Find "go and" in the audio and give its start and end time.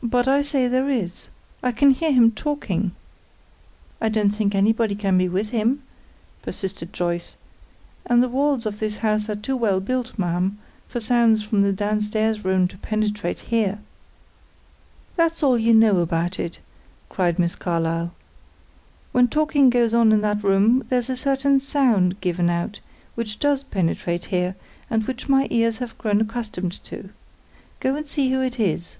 27.80-28.06